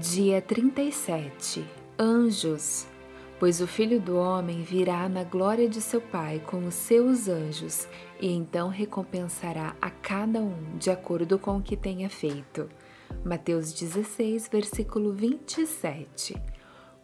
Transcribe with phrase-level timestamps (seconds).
[0.00, 2.86] Dia 37 Anjos
[3.38, 7.86] Pois o Filho do Homem virá na glória de seu Pai com os seus anjos,
[8.18, 12.70] e então recompensará a cada um de acordo com o que tenha feito.
[13.22, 16.40] Mateus 16, versículo 27.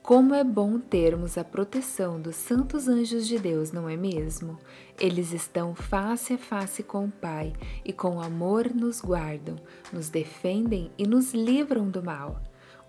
[0.00, 4.56] Como é bom termos a proteção dos santos anjos de Deus, não é mesmo?
[4.98, 7.52] Eles estão face a face com o Pai
[7.84, 9.56] e com amor nos guardam,
[9.92, 12.40] nos defendem e nos livram do mal.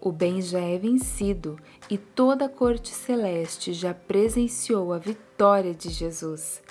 [0.02, 1.58] O bem já é vencido
[1.90, 6.62] e toda a corte celeste já presenciou a vitória de Jesus.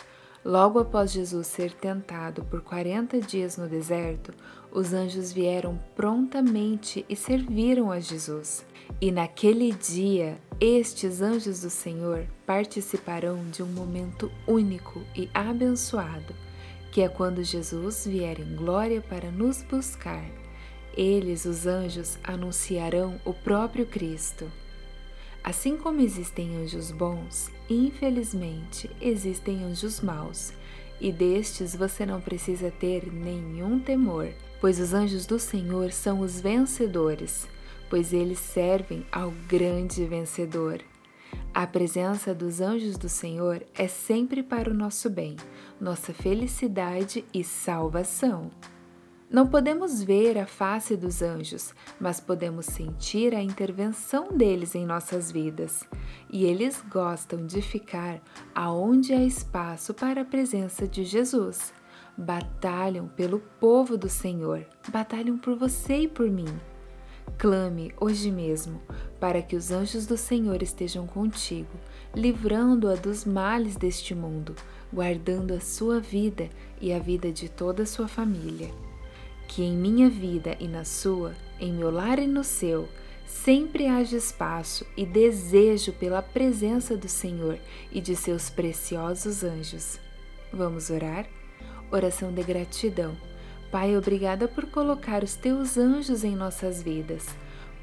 [0.42, 4.32] Logo após Jesus ser tentado por 40 dias no deserto,
[4.72, 8.64] os anjos vieram prontamente e serviram a Jesus.
[8.98, 16.34] E naquele dia, estes anjos do Senhor participarão de um momento único e abençoado,
[16.90, 20.24] que é quando Jesus vier em glória para nos buscar
[20.98, 24.50] eles, os anjos, anunciarão o próprio Cristo.
[25.44, 30.52] Assim como existem anjos bons, infelizmente existem anjos maus,
[31.00, 34.28] e destes você não precisa ter nenhum temor,
[34.60, 37.46] pois os anjos do Senhor são os vencedores,
[37.88, 40.80] pois eles servem ao grande vencedor.
[41.54, 45.36] A presença dos anjos do Senhor é sempre para o nosso bem,
[45.80, 48.50] nossa felicidade e salvação.
[49.30, 55.30] Não podemos ver a face dos anjos, mas podemos sentir a intervenção deles em nossas
[55.30, 55.84] vidas.
[56.30, 58.22] E eles gostam de ficar
[58.54, 61.74] aonde há espaço para a presença de Jesus.
[62.16, 66.48] Batalham pelo povo do Senhor, batalham por você e por mim.
[67.36, 68.80] Clame hoje mesmo
[69.20, 71.68] para que os anjos do Senhor estejam contigo,
[72.14, 74.54] livrando-a dos males deste mundo,
[74.90, 76.48] guardando a sua vida
[76.80, 78.87] e a vida de toda a sua família
[79.58, 82.88] que em minha vida e na sua, em meu lar e no seu,
[83.26, 87.58] sempre haja espaço e desejo pela presença do Senhor
[87.90, 89.98] e de seus preciosos anjos.
[90.52, 91.26] Vamos orar?
[91.90, 93.16] Oração de gratidão.
[93.68, 97.26] Pai, obrigada por colocar os teus anjos em nossas vidas,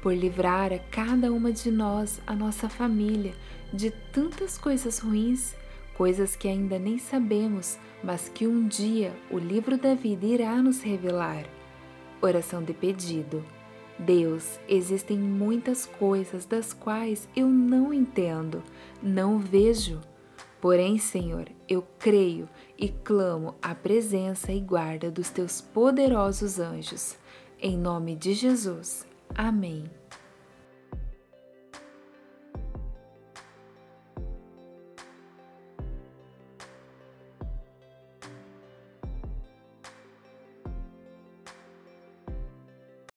[0.00, 3.34] por livrar a cada uma de nós, a nossa família,
[3.70, 5.54] de tantas coisas ruins,
[5.92, 10.80] coisas que ainda nem sabemos, mas que um dia o livro da vida irá nos
[10.80, 11.44] revelar.
[12.20, 13.44] Oração de pedido.
[13.98, 18.62] Deus, existem muitas coisas das quais eu não entendo,
[19.02, 20.00] não vejo.
[20.60, 27.16] Porém, Senhor, eu creio e clamo a presença e guarda dos teus poderosos anjos.
[27.60, 29.06] Em nome de Jesus.
[29.34, 29.84] Amém.